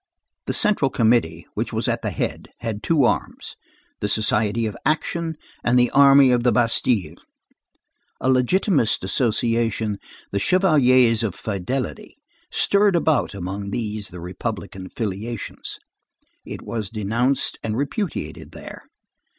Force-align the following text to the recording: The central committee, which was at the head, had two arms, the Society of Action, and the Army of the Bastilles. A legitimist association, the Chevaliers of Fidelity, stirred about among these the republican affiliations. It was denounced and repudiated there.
The 0.47 0.53
central 0.53 0.89
committee, 0.89 1.45
which 1.53 1.71
was 1.71 1.87
at 1.87 2.01
the 2.01 2.09
head, 2.09 2.49
had 2.61 2.81
two 2.81 3.03
arms, 3.03 3.55
the 3.99 4.09
Society 4.09 4.65
of 4.65 4.75
Action, 4.83 5.37
and 5.63 5.77
the 5.77 5.91
Army 5.91 6.31
of 6.31 6.41
the 6.43 6.51
Bastilles. 6.51 7.19
A 8.19 8.27
legitimist 8.27 9.03
association, 9.03 9.99
the 10.31 10.39
Chevaliers 10.39 11.21
of 11.21 11.35
Fidelity, 11.35 12.17
stirred 12.49 12.95
about 12.95 13.35
among 13.35 13.69
these 13.69 14.07
the 14.07 14.19
republican 14.19 14.87
affiliations. 14.87 15.77
It 16.45 16.63
was 16.63 16.89
denounced 16.89 17.59
and 17.63 17.77
repudiated 17.77 18.53
there. 18.53 18.85